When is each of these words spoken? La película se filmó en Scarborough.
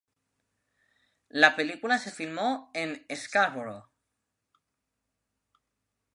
La 1.29 1.55
película 1.55 1.99
se 1.99 2.09
filmó 2.09 2.71
en 2.73 3.05
Scarborough. 3.15 3.87